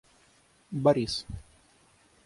Борис 0.83 1.13